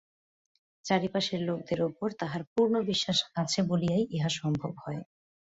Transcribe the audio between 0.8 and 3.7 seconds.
চারি পাশের লোকদের উপর তাঁহার পূর্ণ বিশ্বাস আছে